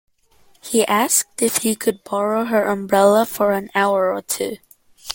He 0.61 0.83
asked 0.87 1.43
if 1.43 1.57
he 1.57 1.75
could 1.75 2.03
borrow 2.03 2.45
her 2.45 2.65
umbrella 2.65 3.23
for 3.23 3.51
an 3.51 3.69
hour 3.75 4.11
or 4.11 4.23
two 4.23 4.57